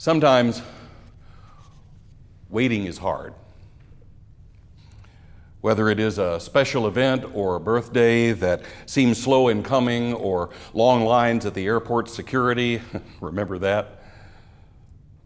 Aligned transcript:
Sometimes 0.00 0.62
waiting 2.48 2.84
is 2.84 2.98
hard. 2.98 3.34
Whether 5.60 5.88
it 5.88 5.98
is 5.98 6.18
a 6.18 6.38
special 6.38 6.86
event 6.86 7.24
or 7.34 7.56
a 7.56 7.60
birthday 7.60 8.30
that 8.30 8.62
seems 8.86 9.20
slow 9.20 9.48
in 9.48 9.64
coming, 9.64 10.14
or 10.14 10.50
long 10.72 11.04
lines 11.04 11.46
at 11.46 11.54
the 11.54 11.66
airport 11.66 12.08
security, 12.08 12.80
remember 13.20 13.58
that? 13.58 14.04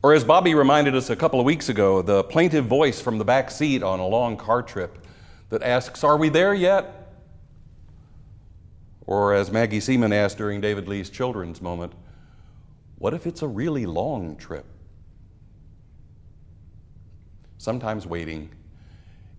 Or 0.03 0.15
as 0.15 0.25
Bobby 0.25 0.55
reminded 0.55 0.97
us 0.97 1.11
a 1.11 1.17
couple 1.17 1.39
of 1.39 1.45
weeks 1.45 1.69
ago, 1.69 2.01
the 2.01 2.25
plaintive 2.25 2.65
voice 2.65 2.99
from 2.99 3.19
the 3.19 3.27
back 3.27 3.51
seat 3.51 3.83
on 3.83 4.01
a 4.01 4.07
long 4.07 4.39
car 4.39 4.63
trip 4.63 5.07
that 5.51 5.63
asks, 5.63 6.03
Are 6.03 6.17
we 6.17 6.31
there 6.31 6.55
yet? 6.55 7.13
Or 9.07 9.35
as 9.35 9.53
Maggie 9.53 9.81
Seaman 9.81 10.15
asked 10.15 10.39
during 10.39 10.63
David 10.63 10.89
Lee's 10.89 11.11
children's 11.11 11.61
moment, 11.61 11.93
What 13.03 13.15
if 13.15 13.27
it's 13.27 13.43
a 13.43 13.49
really 13.49 13.85
long 13.85 14.37
trip? 14.37 14.65
Sometimes 17.59 18.07
waiting 18.07 18.51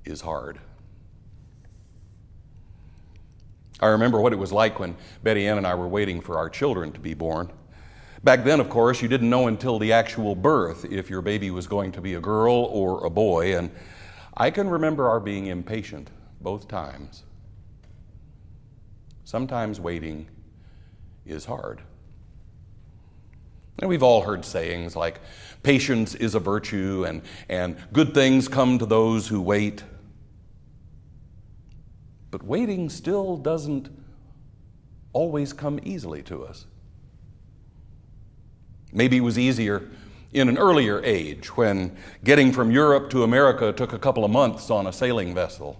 is 0.03 0.19
hard. 0.19 0.59
I 3.79 3.87
remember 3.87 4.19
what 4.19 4.33
it 4.33 4.35
was 4.35 4.51
like 4.51 4.81
when 4.81 4.97
Betty 5.23 5.47
Ann 5.47 5.59
and 5.59 5.65
I 5.65 5.75
were 5.75 5.87
waiting 5.87 6.19
for 6.19 6.37
our 6.37 6.49
children 6.49 6.91
to 6.91 6.99
be 6.99 7.13
born. 7.13 7.53
Back 8.21 8.43
then, 8.43 8.59
of 8.59 8.67
course, 8.67 9.01
you 9.01 9.07
didn't 9.07 9.29
know 9.29 9.47
until 9.47 9.79
the 9.79 9.93
actual 9.93 10.35
birth 10.35 10.83
if 10.83 11.09
your 11.09 11.21
baby 11.21 11.49
was 11.49 11.65
going 11.65 11.93
to 11.93 12.01
be 12.01 12.15
a 12.15 12.19
girl 12.19 12.67
or 12.69 13.05
a 13.05 13.09
boy, 13.09 13.57
and 13.57 13.71
I 14.35 14.51
can 14.51 14.67
remember 14.67 15.07
our 15.07 15.21
being 15.21 15.45
impatient 15.45 16.09
both 16.41 16.67
times. 16.67 17.23
Sometimes 19.23 19.79
waiting 19.79 20.27
is 21.25 21.45
hard. 21.45 21.81
And 23.79 23.89
we've 23.89 24.03
all 24.03 24.21
heard 24.21 24.45
sayings 24.45 24.95
like, 24.95 25.19
patience 25.63 26.13
is 26.15 26.35
a 26.35 26.39
virtue, 26.39 27.05
and, 27.07 27.21
and 27.49 27.77
good 27.91 28.13
things 28.13 28.47
come 28.47 28.77
to 28.79 28.85
those 28.85 29.27
who 29.27 29.41
wait. 29.41 29.83
But 32.31 32.43
waiting 32.43 32.89
still 32.89 33.37
doesn't 33.37 33.89
always 35.13 35.53
come 35.53 35.79
easily 35.83 36.21
to 36.23 36.43
us. 36.43 36.65
Maybe 38.91 39.17
it 39.17 39.21
was 39.21 39.39
easier 39.39 39.89
in 40.33 40.49
an 40.49 40.57
earlier 40.57 41.01
age 41.03 41.55
when 41.55 41.95
getting 42.23 42.51
from 42.51 42.71
Europe 42.71 43.09
to 43.11 43.23
America 43.23 43.71
took 43.71 43.93
a 43.93 43.99
couple 43.99 44.25
of 44.25 44.31
months 44.31 44.69
on 44.69 44.87
a 44.87 44.93
sailing 44.93 45.33
vessel, 45.33 45.79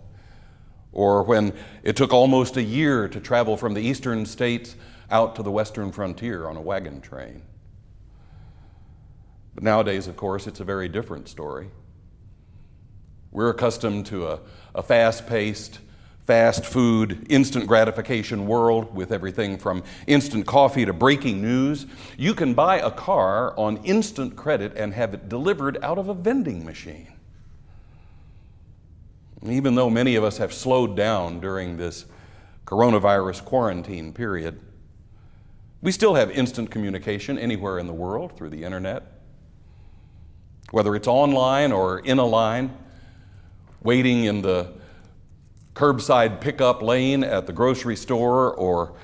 or 0.92 1.24
when 1.24 1.54
it 1.84 1.96
took 1.96 2.14
almost 2.14 2.56
a 2.58 2.64
year 2.64 3.08
to 3.08 3.20
travel 3.20 3.58
from 3.58 3.74
the 3.74 3.82
eastern 3.82 4.26
states 4.26 4.76
out 5.10 5.36
to 5.36 5.44
the 5.44 5.52
western 5.52 5.92
frontier 5.92 6.48
on 6.48 6.56
a 6.56 6.62
wagon 6.62 7.02
train. 7.02 7.42
But 9.56 9.64
nowadays, 9.64 10.08
of 10.08 10.18
course, 10.18 10.48
it's 10.48 10.60
a 10.60 10.64
very 10.64 10.88
different 10.88 11.28
story. 11.30 11.70
We're 13.32 13.50
accustomed 13.50 14.06
to 14.08 14.28
a, 14.28 14.40
a 14.76 14.84
fast 14.84 15.28
paced, 15.28 15.80
fast 16.26 16.66
food, 16.66 17.26
instant 17.30 17.68
gratification 17.68 18.48
world 18.48 18.96
with 18.96 19.12
everything 19.12 19.58
from 19.58 19.84
instant 20.08 20.46
coffee 20.46 20.86
to 20.86 20.94
breaking 20.94 21.42
news. 21.42 21.86
You 22.18 22.34
can 22.34 22.54
buy 22.54 22.80
a 22.80 22.92
car 22.92 23.58
on 23.60 23.78
instant 23.78 24.36
credit 24.36 24.78
and 24.78 24.94
have 24.94 25.14
it 25.14 25.30
delivered 25.30 25.78
out 25.84 25.98
of 25.98 26.10
a 26.10 26.14
vending 26.14 26.64
machine. 26.64 27.12
Even 29.46 29.76
though 29.76 29.90
many 29.90 30.16
of 30.16 30.24
us 30.24 30.38
have 30.38 30.54
slowed 30.54 30.96
down 30.96 31.42
during 31.42 31.76
this 31.76 32.06
coronavirus 32.66 33.44
quarantine 33.44 34.14
period, 34.14 34.62
we 35.82 35.92
still 35.92 36.16
have 36.16 36.32
instant 36.32 36.72
communication 36.72 37.38
anywhere 37.38 37.78
in 37.78 37.88
the 37.88 37.94
world 37.94 38.38
through 38.38 38.50
the 38.50 38.64
internet 38.64 39.13
whether 40.74 40.96
it's 40.96 41.08
online 41.08 41.72
or 41.72 42.00
in 42.00 42.18
a 42.18 42.26
line, 42.26 42.76
waiting 43.84 44.24
in 44.24 44.42
the 44.42 44.74
curbside 45.76 46.42
pickup 46.42 46.82
lane 46.82 47.24
at 47.24 47.46
the 47.46 47.54
grocery 47.54 47.96
store 47.96 48.52
or 48.56 48.96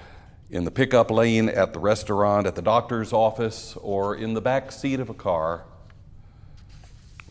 in 0.49 0.63
the 0.63 0.71
pickup 0.71 1.11
lane 1.11 1.47
at 1.47 1.71
the 1.71 1.77
restaurant, 1.77 2.47
at 2.47 2.55
the 2.55 2.61
doctor's 2.63 3.13
office, 3.13 3.75
or 3.81 4.15
in 4.15 4.33
the 4.33 4.41
back 4.41 4.71
seat 4.71 4.99
of 4.99 5.11
a 5.11 5.13
car, 5.13 5.63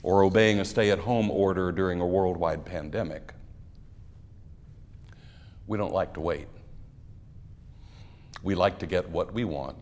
or 0.04 0.22
obeying 0.22 0.60
a 0.60 0.65
stay 0.65 0.93
at 0.93 1.00
home 1.00 1.32
order 1.32 1.72
during 1.72 2.00
a 2.00 2.06
worldwide 2.06 2.65
pandemic. 2.65 3.34
We 5.66 5.77
don't 5.78 5.93
like 5.93 6.15
to 6.15 6.21
wait. 6.21 6.47
We 8.44 8.54
like 8.54 8.78
to 8.78 8.87
get 8.87 9.10
what 9.10 9.34
we 9.34 9.43
want 9.43 9.77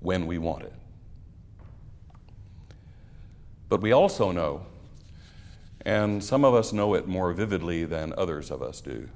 when 0.00 0.26
we 0.26 0.38
want 0.38 0.64
it. 0.64 0.72
But 3.72 3.80
we 3.80 3.92
also 3.92 4.32
know, 4.32 4.66
and 5.86 6.22
some 6.22 6.44
of 6.44 6.52
us 6.52 6.74
know 6.74 6.92
it 6.92 7.08
more 7.08 7.32
vividly 7.32 7.86
than 7.86 8.12
others 8.18 8.50
of 8.50 8.60
us 8.60 8.82
do, 8.82 9.08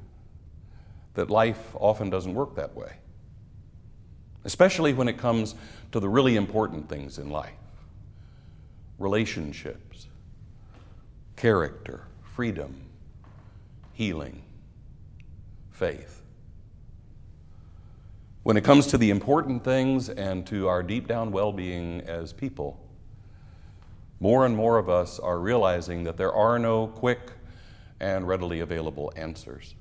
that 1.12 1.28
life 1.28 1.74
often 1.74 2.08
doesn't 2.08 2.32
work 2.32 2.54
that 2.54 2.74
way, 2.74 2.94
especially 4.46 4.94
when 4.94 5.08
it 5.08 5.18
comes 5.18 5.56
to 5.92 6.00
the 6.00 6.08
really 6.08 6.36
important 6.36 6.88
things 6.88 7.18
in 7.18 7.28
life 7.28 7.52
relationships, 8.98 10.06
character, 11.36 12.04
freedom, 12.22 12.80
healing, 13.92 14.40
faith. 15.70 16.22
When 18.42 18.56
it 18.56 18.64
comes 18.64 18.86
to 18.86 18.96
the 18.96 19.10
important 19.10 19.64
things 19.64 20.08
and 20.08 20.46
to 20.46 20.66
our 20.66 20.82
deep 20.82 21.06
down 21.06 21.30
well 21.30 21.52
being 21.52 22.00
as 22.06 22.32
people, 22.32 22.85
more 24.20 24.46
and 24.46 24.56
more 24.56 24.78
of 24.78 24.88
us 24.88 25.18
are 25.18 25.38
realizing 25.38 26.04
that 26.04 26.16
there 26.16 26.32
are 26.32 26.58
no 26.58 26.86
quick 26.86 27.32
and 28.00 28.26
readily 28.26 28.60
available 28.60 29.12
answers. 29.16 29.74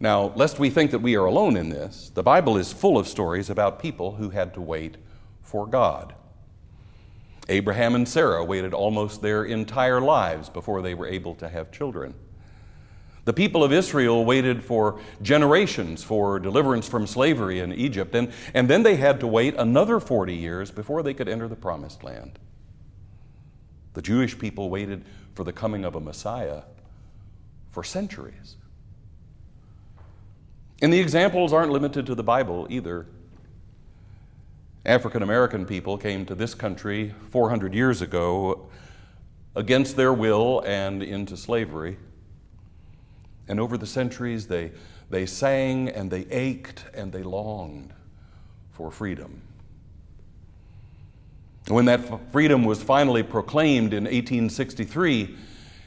Now, 0.00 0.32
lest 0.36 0.60
we 0.60 0.70
think 0.70 0.92
that 0.92 1.00
we 1.00 1.16
are 1.16 1.24
alone 1.24 1.56
in 1.56 1.70
this, 1.70 2.10
the 2.14 2.22
Bible 2.22 2.56
is 2.56 2.72
full 2.72 2.98
of 2.98 3.08
stories 3.08 3.50
about 3.50 3.80
people 3.80 4.12
who 4.14 4.30
had 4.30 4.54
to 4.54 4.60
wait 4.60 4.96
for 5.42 5.66
God. 5.66 6.14
Abraham 7.48 7.94
and 7.94 8.06
Sarah 8.06 8.44
waited 8.44 8.74
almost 8.74 9.22
their 9.22 9.44
entire 9.44 10.00
lives 10.00 10.48
before 10.48 10.82
they 10.82 10.94
were 10.94 11.08
able 11.08 11.34
to 11.36 11.48
have 11.48 11.72
children. 11.72 12.14
The 13.28 13.34
people 13.34 13.62
of 13.62 13.74
Israel 13.74 14.24
waited 14.24 14.64
for 14.64 15.00
generations 15.20 16.02
for 16.02 16.38
deliverance 16.38 16.88
from 16.88 17.06
slavery 17.06 17.60
in 17.60 17.74
Egypt, 17.74 18.14
and, 18.14 18.32
and 18.54 18.70
then 18.70 18.84
they 18.84 18.96
had 18.96 19.20
to 19.20 19.26
wait 19.26 19.54
another 19.58 20.00
40 20.00 20.34
years 20.34 20.70
before 20.70 21.02
they 21.02 21.12
could 21.12 21.28
enter 21.28 21.46
the 21.46 21.54
promised 21.54 22.02
land. 22.02 22.38
The 23.92 24.00
Jewish 24.00 24.38
people 24.38 24.70
waited 24.70 25.04
for 25.34 25.44
the 25.44 25.52
coming 25.52 25.84
of 25.84 25.94
a 25.94 26.00
Messiah 26.00 26.62
for 27.70 27.84
centuries. 27.84 28.56
And 30.80 30.90
the 30.90 30.98
examples 30.98 31.52
aren't 31.52 31.70
limited 31.70 32.06
to 32.06 32.14
the 32.14 32.24
Bible 32.24 32.66
either. 32.70 33.04
African 34.86 35.22
American 35.22 35.66
people 35.66 35.98
came 35.98 36.24
to 36.24 36.34
this 36.34 36.54
country 36.54 37.12
400 37.28 37.74
years 37.74 38.00
ago 38.00 38.70
against 39.54 39.96
their 39.96 40.14
will 40.14 40.60
and 40.60 41.02
into 41.02 41.36
slavery. 41.36 41.98
And 43.48 43.58
over 43.58 43.78
the 43.78 43.86
centuries, 43.86 44.46
they, 44.46 44.72
they 45.10 45.26
sang 45.26 45.88
and 45.88 46.10
they 46.10 46.26
ached 46.30 46.84
and 46.94 47.10
they 47.10 47.22
longed 47.22 47.92
for 48.72 48.90
freedom. 48.90 49.40
When 51.68 51.86
that 51.86 52.32
freedom 52.32 52.64
was 52.64 52.82
finally 52.82 53.22
proclaimed 53.22 53.92
in 53.92 54.04
1863, 54.04 55.36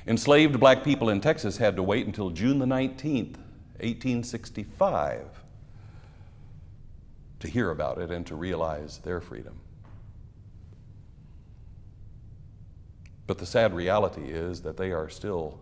enslaved 0.08 0.60
black 0.60 0.84
people 0.84 1.10
in 1.10 1.22
Texas 1.22 1.58
had 1.58 1.76
to 1.76 1.84
wait 1.84 2.06
until 2.06 2.30
June 2.30 2.60
the 2.60 2.66
19th, 2.66 3.38
1865, 3.80 5.26
to 7.40 7.48
hear 7.48 7.72
about 7.72 7.98
it 7.98 8.12
and 8.12 8.26
to 8.28 8.36
realize 8.36 9.00
their 9.00 9.20
freedom. 9.22 9.60
But 13.26 13.38
the 13.38 13.46
sad 13.46 13.74
reality 13.74 14.26
is 14.26 14.62
that 14.62 14.78
they 14.78 14.92
are 14.92 15.10
still 15.10 15.60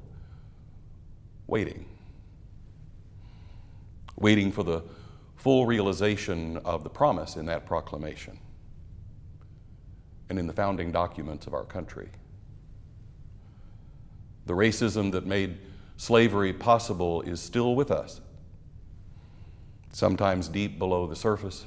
waiting. 1.47 1.85
Waiting 4.19 4.51
for 4.51 4.63
the 4.63 4.83
full 5.36 5.66
realization 5.66 6.57
of 6.57 6.83
the 6.83 6.89
promise 6.89 7.38
in 7.38 7.45
that 7.45 7.66
proclamation 7.66 8.38
and 10.30 10.38
in 10.38 10.45
the 10.45 10.54
founding 10.54 10.92
documents 10.92 11.48
of 11.48 11.54
our 11.54 11.63
country. 11.63 12.10
The 14.45 14.54
racism 14.54 15.12
that 15.13 15.25
made 15.25 15.57
slavery 15.98 16.54
possible 16.54 17.21
is 17.21 17.42
still 17.42 17.75
with 17.75 17.92
us, 17.92 18.21
sometimes 19.92 20.48
deep 20.48 20.77
below 20.77 21.07
the 21.07 21.16
surface, 21.16 21.66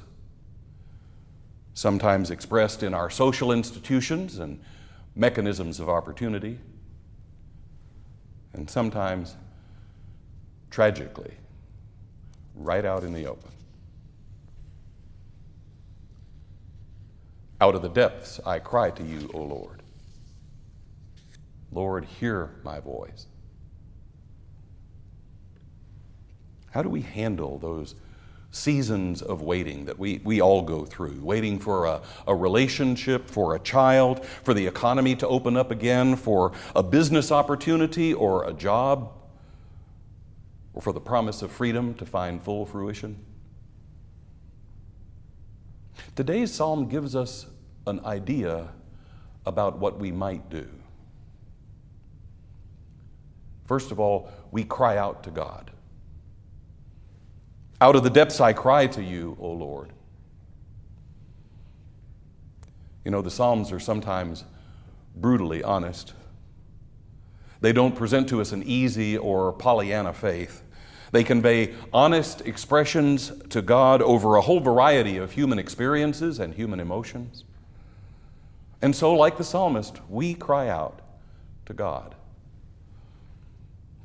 sometimes 1.73 2.29
expressed 2.31 2.83
in 2.83 2.93
our 2.93 3.09
social 3.09 3.51
institutions 3.51 4.37
and 4.37 4.61
mechanisms 5.15 5.79
of 5.79 5.89
opportunity, 5.89 6.59
and 8.53 8.69
sometimes 8.69 9.35
tragically, 10.69 11.33
right 12.55 12.85
out 12.85 13.03
in 13.03 13.13
the 13.13 13.27
open. 13.27 13.51
Out 17.61 17.75
of 17.75 17.81
the 17.81 17.89
depths 17.89 18.39
I 18.45 18.59
cry 18.59 18.91
to 18.91 19.03
you, 19.03 19.29
O 19.33 19.41
Lord. 19.41 19.81
Lord, 21.71 22.05
hear 22.05 22.51
my 22.63 22.79
voice. 22.79 23.25
How 26.71 26.81
do 26.81 26.89
we 26.89 27.01
handle 27.01 27.57
those 27.59 27.95
seasons 28.51 29.21
of 29.21 29.41
waiting 29.41 29.85
that 29.85 29.97
we, 29.97 30.19
we 30.23 30.41
all 30.41 30.61
go 30.61 30.85
through? 30.85 31.19
Waiting 31.21 31.59
for 31.59 31.85
a, 31.85 32.01
a 32.27 32.35
relationship, 32.35 33.29
for 33.29 33.55
a 33.55 33.59
child, 33.59 34.25
for 34.25 34.53
the 34.53 34.67
economy 34.67 35.15
to 35.15 35.27
open 35.27 35.55
up 35.55 35.71
again, 35.71 36.15
for 36.15 36.51
a 36.75 36.83
business 36.83 37.31
opportunity 37.31 38.13
or 38.13 38.47
a 38.47 38.53
job, 38.53 39.11
or 40.73 40.81
for 40.81 40.93
the 40.93 41.01
promise 41.01 41.41
of 41.41 41.51
freedom 41.51 41.93
to 41.95 42.05
find 42.05 42.41
full 42.41 42.65
fruition? 42.65 43.17
Today's 46.15 46.53
psalm 46.53 46.87
gives 46.87 47.15
us 47.15 47.47
an 47.87 48.03
idea 48.05 48.69
about 49.45 49.77
what 49.79 49.99
we 49.99 50.11
might 50.11 50.49
do. 50.49 50.67
First 53.65 53.91
of 53.91 53.99
all, 53.99 54.29
we 54.51 54.63
cry 54.63 54.97
out 54.97 55.23
to 55.23 55.31
God. 55.31 55.71
Out 57.81 57.95
of 57.95 58.03
the 58.03 58.09
depths 58.09 58.39
I 58.39 58.53
cry 58.53 58.87
to 58.87 59.03
you, 59.03 59.37
O 59.39 59.51
Lord. 59.51 59.91
You 63.03 63.11
know, 63.11 63.21
the 63.21 63.31
Psalms 63.31 63.71
are 63.71 63.79
sometimes 63.79 64.45
brutally 65.15 65.63
honest. 65.63 66.13
They 67.63 67.71
don't 67.71 67.95
present 67.95 68.27
to 68.27 68.41
us 68.41 68.51
an 68.51 68.61
easy 68.63 69.17
or 69.17 69.53
Pollyanna 69.53 70.11
faith. 70.11 70.63
They 71.13 71.23
convey 71.23 71.73
honest 71.93 72.41
expressions 72.41 73.31
to 73.51 73.61
God 73.61 74.01
over 74.01 74.35
a 74.35 74.41
whole 74.41 74.59
variety 74.59 75.15
of 75.15 75.31
human 75.31 75.57
experiences 75.57 76.39
and 76.39 76.53
human 76.53 76.81
emotions. 76.81 77.45
And 78.81 78.93
so, 78.93 79.13
like 79.13 79.37
the 79.37 79.45
psalmist, 79.45 80.01
we 80.09 80.33
cry 80.33 80.67
out 80.67 80.99
to 81.65 81.73
God. 81.73 82.15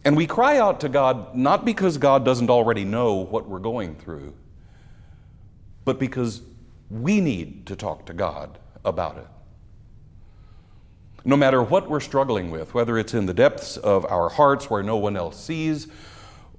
And 0.04 0.16
we 0.16 0.28
cry 0.28 0.58
out 0.58 0.78
to 0.82 0.88
God 0.88 1.34
not 1.34 1.64
because 1.64 1.98
God 1.98 2.24
doesn't 2.24 2.50
already 2.50 2.84
know 2.84 3.14
what 3.14 3.48
we're 3.48 3.58
going 3.58 3.96
through, 3.96 4.34
but 5.84 5.98
because 5.98 6.42
we 6.90 7.20
need 7.20 7.66
to 7.66 7.74
talk 7.74 8.06
to 8.06 8.12
God 8.12 8.56
about 8.84 9.18
it. 9.18 9.26
No 11.28 11.36
matter 11.36 11.62
what 11.62 11.90
we're 11.90 12.00
struggling 12.00 12.50
with, 12.50 12.72
whether 12.72 12.96
it's 12.96 13.12
in 13.12 13.26
the 13.26 13.34
depths 13.34 13.76
of 13.76 14.06
our 14.06 14.30
hearts 14.30 14.70
where 14.70 14.82
no 14.82 14.96
one 14.96 15.14
else 15.14 15.38
sees, 15.38 15.86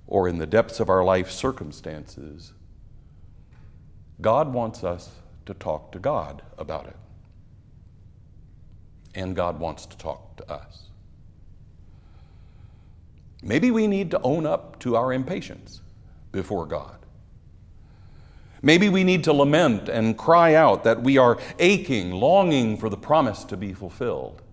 or 0.06 0.28
in 0.28 0.38
the 0.38 0.46
depths 0.46 0.80
of 0.80 0.92
our 0.92 1.04
life 1.04 1.32
circumstances, 1.32 2.54
God 4.22 4.54
wants 4.54 4.84
us 4.84 5.10
to 5.48 5.56
talk 5.56 5.92
to 5.94 5.98
God 5.98 6.44
about 6.56 6.86
it. 6.86 6.96
And 9.16 9.36
God 9.36 9.60
wants 9.60 9.88
to 9.88 9.98
talk 9.98 10.38
to 10.38 10.52
us. 10.52 10.90
Maybe 13.42 13.72
we 13.72 13.88
need 13.88 14.12
to 14.12 14.22
own 14.22 14.46
up 14.46 14.78
to 14.82 14.96
our 14.96 15.12
impatience 15.12 15.82
before 16.32 16.68
God. 16.68 17.08
Maybe 18.62 18.88
we 18.88 19.04
need 19.04 19.24
to 19.24 19.34
lament 19.34 19.90
and 19.90 20.16
cry 20.16 20.54
out 20.54 20.84
that 20.84 21.02
we 21.02 21.18
are 21.18 21.40
aching, 21.58 22.12
longing 22.12 22.78
for 22.78 22.92
the 22.92 22.98
promise 22.98 23.44
to 23.46 23.58
be 23.58 23.74
fulfilled. 23.74 24.44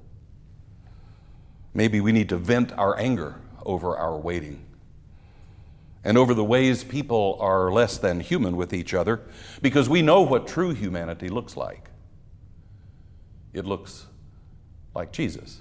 Maybe 1.77 2.01
we 2.01 2.11
need 2.11 2.31
to 2.31 2.39
vent 2.39 2.73
our 2.73 2.99
anger 2.99 3.39
over 3.67 3.99
our 3.99 4.17
waiting 4.17 4.65
and 6.05 6.17
over 6.17 6.33
the 6.33 6.43
ways 6.43 6.83
people 6.83 7.37
are 7.39 7.71
less 7.71 7.99
than 7.99 8.21
human 8.21 8.57
with 8.57 8.73
each 8.73 8.95
other 8.95 9.21
because 9.61 9.87
we 9.87 10.01
know 10.01 10.23
what 10.23 10.47
true 10.47 10.71
humanity 10.71 11.29
looks 11.29 11.55
like. 11.55 11.91
It 13.53 13.67
looks 13.67 14.07
like 14.95 15.13
Jesus 15.13 15.61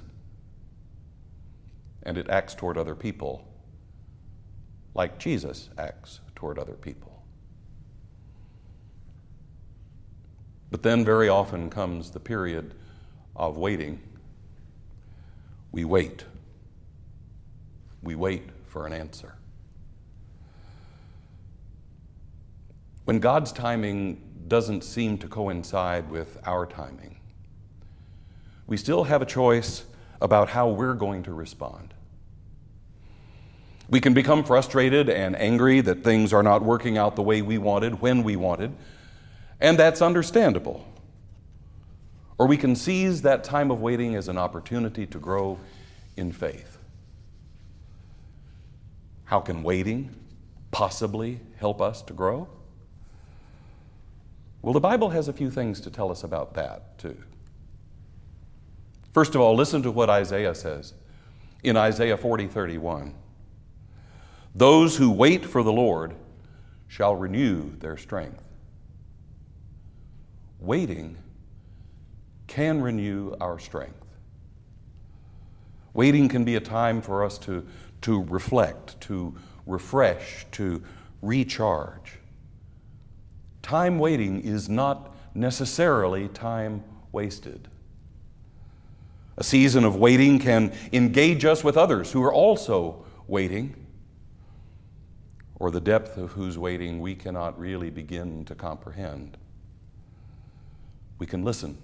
and 2.03 2.17
it 2.17 2.29
acts 2.29 2.55
toward 2.55 2.77
other 2.77 2.95
people 2.95 3.45
like 4.93 5.17
Jesus 5.19 5.69
acts 5.77 6.21
toward 6.33 6.57
other 6.57 6.75
people. 6.75 7.25
But 10.71 10.81
then 10.81 11.03
very 11.03 11.27
often 11.27 11.69
comes 11.69 12.11
the 12.11 12.21
period 12.21 12.73
of 13.35 13.57
waiting. 13.57 14.01
We 15.75 15.83
wait. 15.83 16.23
We 18.01 18.15
wait 18.15 18.43
for 18.65 18.87
an 18.87 18.93
answer. 18.93 19.35
When 23.03 23.19
God's 23.19 23.51
timing 23.51 24.21
doesn't 24.47 24.85
seem 24.85 25.17
to 25.17 25.27
coincide 25.27 26.09
with 26.09 26.37
our 26.45 26.65
timing, 26.65 27.17
we 28.67 28.77
still 28.77 29.03
have 29.03 29.21
a 29.21 29.25
choice 29.25 29.83
about 30.21 30.47
how 30.47 30.69
we're 30.69 30.93
going 30.93 31.23
to 31.23 31.33
respond. 31.33 31.93
We 33.89 33.99
can 33.99 34.13
become 34.13 34.45
frustrated 34.45 35.09
and 35.09 35.35
angry 35.35 35.81
that 35.81 36.05
things 36.05 36.31
are 36.31 36.41
not 36.41 36.63
working 36.63 36.97
out 36.97 37.17
the 37.17 37.21
way 37.21 37.41
we 37.41 37.57
wanted, 37.57 37.99
when 37.99 38.23
we 38.23 38.37
wanted, 38.37 38.71
and 39.59 39.77
that's 39.77 40.01
understandable. 40.01 40.87
Or 42.37 42.47
we 42.47 42.57
can 42.57 42.75
seize 42.75 43.21
that 43.21 43.43
time 43.43 43.71
of 43.71 43.81
waiting 43.81 44.15
as 44.15 44.27
an 44.27 44.37
opportunity 44.37 45.05
to 45.07 45.19
grow 45.19 45.57
in 46.17 46.31
faith. 46.31 46.77
How 49.25 49.39
can 49.39 49.63
waiting 49.63 50.13
possibly 50.71 51.39
help 51.57 51.81
us 51.81 52.01
to 52.03 52.13
grow? 52.13 52.47
Well, 54.61 54.73
the 54.73 54.79
Bible 54.79 55.09
has 55.11 55.27
a 55.27 55.33
few 55.33 55.49
things 55.49 55.79
to 55.81 55.91
tell 55.91 56.11
us 56.11 56.23
about 56.23 56.55
that, 56.55 56.97
too. 56.97 57.17
First 59.13 59.35
of 59.35 59.41
all, 59.41 59.55
listen 59.55 59.81
to 59.83 59.91
what 59.91 60.09
Isaiah 60.09 60.55
says 60.55 60.93
in 61.63 61.77
Isaiah 61.77 62.17
40 62.17 62.47
31. 62.47 63.13
Those 64.53 64.97
who 64.97 65.11
wait 65.11 65.45
for 65.45 65.63
the 65.63 65.71
Lord 65.71 66.15
shall 66.87 67.15
renew 67.15 67.77
their 67.77 67.97
strength. 67.97 68.43
Waiting 70.59 71.17
can 72.47 72.81
renew 72.81 73.35
our 73.41 73.59
strength. 73.59 74.05
Waiting 75.93 76.27
can 76.27 76.43
be 76.43 76.55
a 76.55 76.59
time 76.59 77.01
for 77.01 77.23
us 77.23 77.37
to, 77.39 77.65
to 78.01 78.23
reflect, 78.23 78.99
to 79.01 79.35
refresh, 79.65 80.45
to 80.51 80.83
recharge. 81.21 82.19
Time 83.61 83.97
waiting 83.97 84.41
is 84.41 84.69
not 84.69 85.15
necessarily 85.33 86.27
time 86.27 86.83
wasted. 87.11 87.67
A 89.37 89.43
season 89.43 89.83
of 89.83 89.95
waiting 89.95 90.39
can 90.39 90.73
engage 90.93 91.45
us 91.45 91.63
with 91.63 91.77
others 91.77 92.11
who 92.11 92.21
are 92.23 92.33
also 92.33 93.05
waiting 93.27 93.75
or 95.55 95.71
the 95.71 95.81
depth 95.81 96.17
of 96.17 96.33
whose 96.33 96.57
waiting 96.57 96.99
we 96.99 97.15
cannot 97.15 97.57
really 97.59 97.89
begin 97.89 98.45
to 98.45 98.55
comprehend. 98.55 99.37
We 101.17 101.25
can 101.25 101.43
listen 101.43 101.77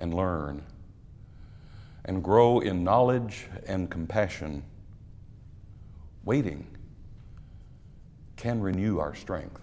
and 0.00 0.14
learn 0.14 0.62
and 2.04 2.24
grow 2.24 2.60
in 2.60 2.82
knowledge 2.82 3.46
and 3.66 3.90
compassion. 3.90 4.62
Waiting 6.24 6.66
can 8.36 8.60
renew 8.60 8.98
our 8.98 9.14
strength. 9.14 9.60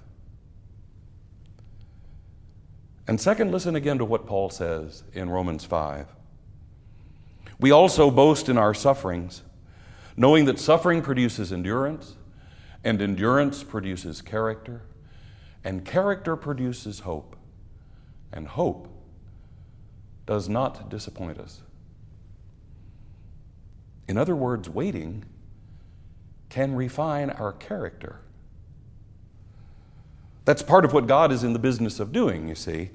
And 3.08 3.20
second, 3.20 3.51
listen 3.51 3.75
again 3.75 3.98
to 3.98 4.06
what 4.06 4.27
Paul 4.27 4.50
says 4.50 5.03
in 5.13 5.29
Romans 5.29 5.63
5. 5.63 6.08
We 7.60 7.72
also 7.72 8.12
boast 8.12 8.50
in 8.50 8.58
our 8.58 8.74
sufferings, 8.74 9.41
knowing 10.15 10.46
that 10.46 10.60
suffering 10.60 11.01
produces 11.01 11.51
endurance 11.51 12.15
and 12.84 13.01
endurance 13.01 13.63
produces 13.63 14.22
character, 14.22 14.84
and 15.63 15.84
character 15.84 16.36
produces 16.36 17.00
hope. 17.00 17.36
And 18.32 18.48
hope 18.48 18.96
does 20.27 20.48
not 20.48 20.89
disappoint 20.89 21.39
us. 21.39 21.62
In 24.07 24.17
other 24.17 24.36
words, 24.36 24.69
waiting 24.69 25.25
can 26.50 26.75
refine 26.75 27.29
our 27.31 27.53
character. 27.53 28.19
That's 30.46 30.62
part 30.62 30.86
of 30.86 30.93
what 30.93 31.07
God 31.07 31.31
is 31.31 31.43
in 31.43 31.53
the 31.53 31.60
business 31.60 32.00
of 32.00 32.12
doing, 32.12 32.48
you 32.48 32.55
see, 32.55 32.91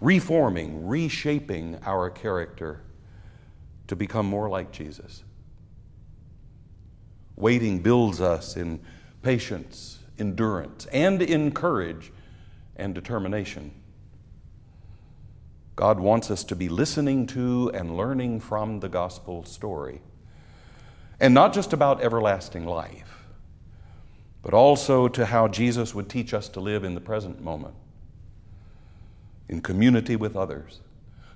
reforming, 0.00 0.86
reshaping 0.86 1.78
our 1.84 2.08
character 2.08 2.80
to 3.88 3.96
become 3.96 4.26
more 4.26 4.48
like 4.48 4.72
Jesus. 4.72 5.22
Waiting 7.36 7.80
builds 7.80 8.20
us 8.20 8.56
in 8.56 8.80
patience, 9.22 9.98
endurance, 10.18 10.86
and 10.86 11.20
in 11.20 11.52
courage 11.52 12.12
and 12.76 12.94
determination. 12.94 13.70
God 15.76 16.00
wants 16.00 16.30
us 16.30 16.44
to 16.44 16.56
be 16.56 16.68
listening 16.68 17.26
to 17.28 17.70
and 17.74 17.96
learning 17.96 18.40
from 18.40 18.80
the 18.80 18.88
gospel 18.88 19.44
story. 19.44 20.02
And 21.18 21.34
not 21.34 21.52
just 21.54 21.72
about 21.72 22.02
everlasting 22.02 22.66
life, 22.66 23.24
but 24.42 24.54
also 24.54 25.08
to 25.08 25.26
how 25.26 25.48
Jesus 25.48 25.94
would 25.94 26.08
teach 26.08 26.34
us 26.34 26.48
to 26.50 26.60
live 26.60 26.84
in 26.84 26.94
the 26.94 27.00
present 27.00 27.40
moment. 27.40 27.74
in 29.52 29.60
community 29.60 30.16
with 30.16 30.34
others, 30.34 30.80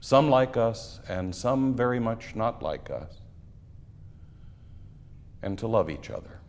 some 0.00 0.30
like 0.30 0.56
us 0.56 1.00
and 1.06 1.34
some 1.34 1.74
very 1.74 2.00
much 2.00 2.34
not 2.34 2.62
like 2.62 2.88
us, 2.90 3.20
and 5.42 5.58
to 5.58 5.66
love 5.66 5.90
each 5.90 6.08
other. 6.08 6.40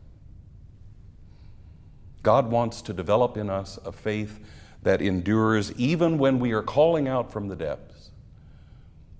God 2.23 2.49
wants 2.49 2.81
to 2.83 2.93
develop 2.93 3.35
in 3.35 3.49
us 3.49 3.77
a 3.85 3.91
faith 3.91 4.39
that 4.83 5.01
endures 5.01 5.71
even 5.73 6.17
when 6.17 6.39
we 6.39 6.51
are 6.51 6.61
calling 6.61 7.07
out 7.07 7.31
from 7.31 7.47
the 7.47 7.55
depths 7.55 8.11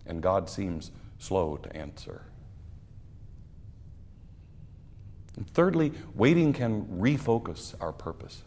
and 0.08 0.22
God 0.22 0.50
seems 0.50 0.92
slow 1.20 1.58
to 1.58 1.76
answer. 1.76 2.24
And 5.36 5.48
thirdly, 5.50 5.94
waiting 6.16 6.54
can 6.54 6.86
refocus 6.86 7.76
our 7.80 7.92
purpose. 7.92 8.42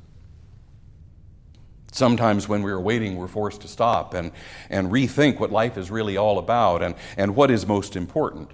Sometimes 1.92 2.48
when 2.48 2.62
we 2.62 2.70
are 2.70 2.80
waiting, 2.80 3.16
we're 3.16 3.28
forced 3.28 3.60
to 3.62 3.68
stop 3.68 4.14
and, 4.14 4.32
and 4.68 4.90
rethink 4.90 5.38
what 5.38 5.50
life 5.50 5.76
is 5.76 5.90
really 5.90 6.16
all 6.16 6.38
about 6.38 6.82
and, 6.82 6.94
and 7.16 7.34
what 7.34 7.50
is 7.50 7.66
most 7.66 7.96
important. 7.96 8.50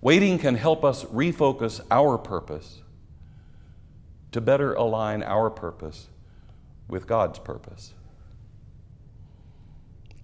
Waiting 0.00 0.38
can 0.38 0.54
help 0.54 0.84
us 0.84 1.04
refocus 1.04 1.80
our 1.90 2.18
purpose 2.18 2.82
to 4.32 4.40
better 4.40 4.74
align 4.74 5.22
our 5.22 5.48
purpose 5.50 6.08
with 6.92 7.06
God's 7.06 7.38
purpose. 7.38 7.94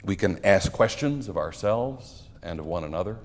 We 0.04 0.16
can 0.16 0.44
ask 0.44 0.70
questions 0.70 1.26
of 1.26 1.38
ourselves 1.38 2.24
and 2.42 2.60
of 2.60 2.66
one 2.66 2.84
another. 2.84 3.16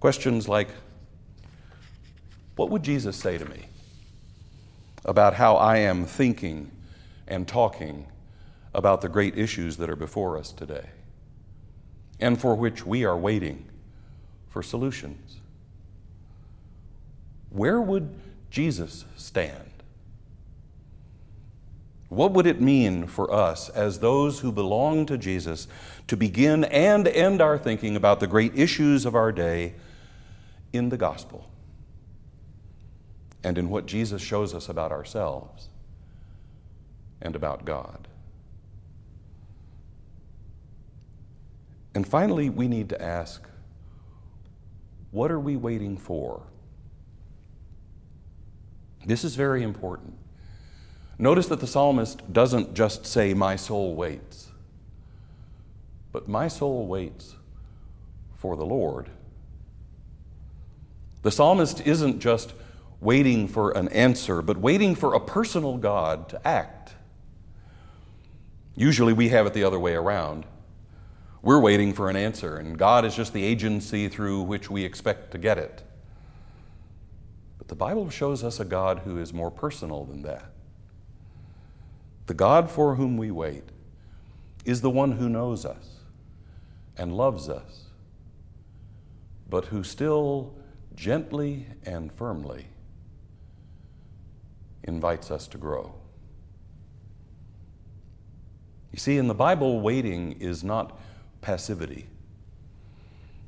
Questions 0.00 0.48
like, 0.48 0.68
What 2.56 2.70
would 2.70 2.82
Jesus 2.82 3.18
say 3.18 3.36
to 3.36 3.44
me 3.44 3.66
about 5.04 5.34
how 5.34 5.56
I 5.56 5.76
am 5.76 6.06
thinking 6.06 6.70
and 7.26 7.46
talking 7.46 8.06
about 8.72 9.02
the 9.02 9.08
great 9.10 9.36
issues 9.36 9.76
that 9.76 9.90
are 9.90 9.96
before 9.96 10.38
us 10.38 10.52
today 10.52 10.86
and 12.18 12.40
for 12.40 12.54
which 12.54 12.86
we 12.86 13.04
are 13.04 13.16
waiting 13.16 13.66
for 14.48 14.62
solutions? 14.62 15.36
Where 17.50 17.78
would 17.78 18.08
Jesus 18.50 19.04
stand? 19.18 19.67
What 22.08 22.32
would 22.32 22.46
it 22.46 22.60
mean 22.60 23.06
for 23.06 23.32
us 23.32 23.68
as 23.68 23.98
those 23.98 24.40
who 24.40 24.50
belong 24.50 25.04
to 25.06 25.18
Jesus 25.18 25.68
to 26.06 26.16
begin 26.16 26.64
and 26.64 27.06
end 27.06 27.42
our 27.42 27.58
thinking 27.58 27.96
about 27.96 28.20
the 28.20 28.26
great 28.26 28.58
issues 28.58 29.04
of 29.04 29.14
our 29.14 29.30
day 29.30 29.74
in 30.72 30.88
the 30.88 30.96
gospel 30.96 31.50
and 33.44 33.58
in 33.58 33.68
what 33.68 33.86
Jesus 33.86 34.22
shows 34.22 34.54
us 34.54 34.68
about 34.70 34.90
ourselves 34.90 35.68
and 37.20 37.36
about 37.36 37.66
God? 37.66 38.08
And 41.94 42.06
finally, 42.06 42.48
we 42.48 42.68
need 42.68 42.88
to 42.90 43.02
ask 43.02 43.46
what 45.10 45.30
are 45.30 45.40
we 45.40 45.56
waiting 45.56 45.96
for? 45.96 46.42
This 49.04 49.24
is 49.24 49.34
very 49.34 49.62
important. 49.62 50.14
Notice 51.18 51.48
that 51.48 51.60
the 51.60 51.66
psalmist 51.66 52.32
doesn't 52.32 52.74
just 52.74 53.04
say, 53.04 53.34
My 53.34 53.56
soul 53.56 53.94
waits, 53.96 54.48
but 56.12 56.28
my 56.28 56.46
soul 56.46 56.86
waits 56.86 57.34
for 58.36 58.56
the 58.56 58.64
Lord. 58.64 59.10
The 61.22 61.32
psalmist 61.32 61.84
isn't 61.84 62.20
just 62.20 62.54
waiting 63.00 63.48
for 63.48 63.76
an 63.76 63.88
answer, 63.88 64.42
but 64.42 64.58
waiting 64.58 64.94
for 64.94 65.14
a 65.14 65.20
personal 65.20 65.76
God 65.76 66.28
to 66.28 66.46
act. 66.46 66.94
Usually 68.76 69.12
we 69.12 69.28
have 69.30 69.46
it 69.46 69.54
the 69.54 69.64
other 69.64 69.78
way 69.78 69.94
around. 69.94 70.46
We're 71.42 71.60
waiting 71.60 71.92
for 71.92 72.08
an 72.08 72.16
answer, 72.16 72.56
and 72.56 72.78
God 72.78 73.04
is 73.04 73.16
just 73.16 73.32
the 73.32 73.42
agency 73.42 74.08
through 74.08 74.42
which 74.42 74.70
we 74.70 74.84
expect 74.84 75.32
to 75.32 75.38
get 75.38 75.58
it. 75.58 75.82
But 77.58 77.68
the 77.68 77.74
Bible 77.74 78.08
shows 78.08 78.44
us 78.44 78.60
a 78.60 78.64
God 78.64 79.00
who 79.00 79.18
is 79.18 79.32
more 79.32 79.50
personal 79.50 80.04
than 80.04 80.22
that. 80.22 80.52
The 82.28 82.34
God 82.34 82.70
for 82.70 82.96
whom 82.96 83.16
we 83.16 83.30
wait 83.30 83.64
is 84.66 84.82
the 84.82 84.90
one 84.90 85.12
who 85.12 85.30
knows 85.30 85.64
us 85.64 86.00
and 86.98 87.16
loves 87.16 87.48
us, 87.48 87.84
but 89.48 89.64
who 89.64 89.82
still 89.82 90.54
gently 90.94 91.64
and 91.86 92.12
firmly 92.12 92.66
invites 94.84 95.30
us 95.30 95.46
to 95.48 95.56
grow. 95.56 95.94
You 98.92 98.98
see, 98.98 99.16
in 99.16 99.26
the 99.26 99.34
Bible, 99.34 99.80
waiting 99.80 100.32
is 100.32 100.62
not 100.62 101.00
passivity. 101.40 102.08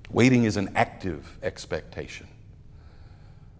Waiting 0.08 0.44
is 0.44 0.56
an 0.56 0.70
active 0.74 1.36
expectation, 1.42 2.28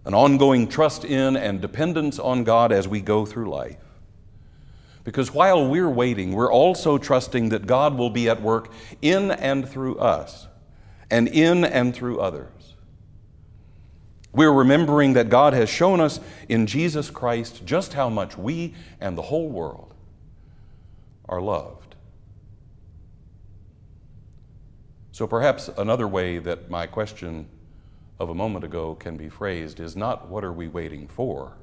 an 0.07 0.15
ongoing 0.15 0.67
trust 0.67 1.05
in 1.05 1.37
and 1.37 1.61
dependence 1.61 2.19
on 2.19 2.43
God 2.43 2.73
as 2.73 2.89
we 2.89 3.03
go 3.03 3.27
through 3.27 3.51
life. 3.51 3.77
Because 5.05 5.33
while 5.33 5.67
we're 5.67 5.89
waiting, 5.89 6.33
we're 6.33 6.53
also 6.53 6.99
trusting 6.99 7.49
that 7.51 7.67
God 7.67 7.97
will 7.97 8.11
be 8.11 8.29
at 8.29 8.43
work 8.43 8.71
in 9.01 9.31
and 9.31 9.69
through 9.69 9.99
us, 9.99 10.47
and 11.11 11.27
in 11.29 11.65
and 11.65 11.95
through 11.95 12.21
others. 12.21 12.75
We're 14.33 14.53
remembering 14.53 15.15
that 15.15 15.29
God 15.29 15.55
has 15.55 15.69
shown 15.69 16.01
us 16.01 16.21
in 16.49 16.67
Jesus 16.67 17.11
Christ 17.11 17.65
just 17.65 17.95
how 17.95 18.09
much 18.09 18.39
we 18.39 18.75
and 19.01 19.19
the 19.19 19.23
whole 19.23 19.49
world 19.49 19.95
are 21.29 21.41
loved. 21.41 21.97
So 25.13 25.27
perhaps 25.27 25.69
another 25.77 26.07
way 26.07 26.39
that 26.39 26.71
my 26.71 26.87
question 26.87 27.47
of 28.21 28.29
a 28.29 28.35
moment 28.35 28.65
ago 28.65 28.95
can 28.95 29.17
be 29.17 29.29
phrased 29.29 29.81
is 29.81 29.97
not 29.97 30.29
what 30.29 30.45
are 30.45 30.53
we 30.53 30.69
waiting 30.69 31.09
for? 31.09 31.55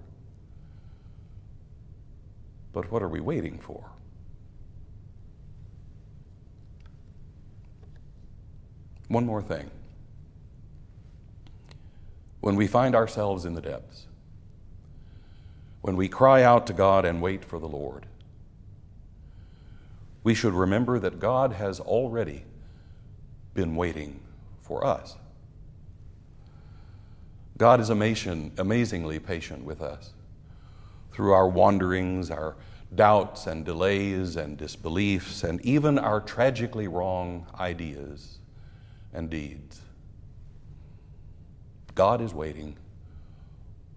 But 2.78 2.92
what 2.92 3.02
are 3.02 3.10
we 3.10 3.20
waiting 3.20 3.58
for? 3.58 3.84
One 9.08 9.26
more 9.26 9.42
thing. 9.42 9.72
When 12.40 12.56
we 12.56 12.68
find 12.68 12.94
ourselves 12.94 13.46
in 13.46 13.56
the 13.56 13.62
depths, 13.62 14.06
when 15.82 15.96
we 15.98 16.08
cry 16.08 16.44
out 16.44 16.68
to 16.68 16.74
God 16.74 17.04
and 17.04 17.20
wait 17.20 17.44
for 17.44 17.58
the 17.58 17.68
Lord, 17.68 18.06
we 20.24 20.36
should 20.36 20.54
remember 20.54 21.00
that 21.00 21.20
God 21.20 21.54
has 21.54 21.80
already 21.80 22.46
been 23.56 23.76
waiting 23.76 24.20
for 24.62 24.86
us. 24.86 25.16
God 27.58 27.80
is 27.80 27.90
amazingly 27.90 29.18
patient 29.18 29.64
with 29.64 29.82
us 29.82 30.12
through 31.12 31.32
our 31.34 31.48
wanderings, 31.48 32.30
our 32.30 32.56
doubts 32.94 33.48
and 33.48 33.66
delays 33.66 34.36
and 34.36 34.58
disbeliefs, 34.58 35.44
and 35.44 35.60
even 35.62 35.98
our 36.00 36.22
tragically 36.22 36.88
wrong 36.88 37.46
ideas 37.60 38.40
and 39.14 39.30
deeds. 39.30 39.82
God 41.96 42.22
is 42.22 42.34
waiting 42.34 42.78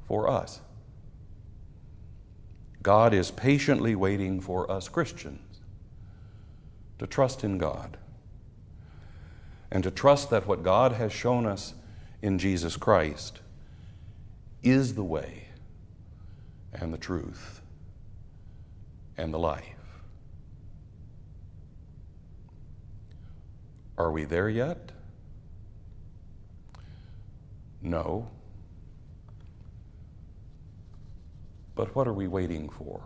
for 0.09 0.29
us. 0.29 0.61
God 2.83 3.13
is 3.13 3.31
patiently 3.31 3.95
waiting 3.95 4.41
for 4.41 4.71
us 4.71 4.89
Christians 4.89 5.61
to 6.99 7.07
trust 7.07 7.45
in 7.45 7.59
God 7.59 7.99
and 9.71 9.85
to 9.85 9.91
trust 9.91 10.31
that 10.31 10.47
what 10.47 10.63
God 10.63 10.93
has 10.93 11.13
shown 11.13 11.47
us 11.47 11.75
in 12.23 12.39
Jesus 12.39 12.77
Christ 12.77 13.41
is 14.63 14.95
the 14.95 15.05
way 15.05 15.50
and 16.73 16.93
the 16.93 16.99
truth 16.99 17.61
and 19.17 19.33
the 19.35 19.39
life. 19.39 19.65
Are 23.99 24.11
we 24.11 24.25
there 24.25 24.49
yet? 24.49 24.93
No. 27.83 28.31
But 31.75 31.95
what 31.95 32.07
are 32.07 32.15
we 32.15 32.29
waiting 32.29 32.69
for? 32.69 33.03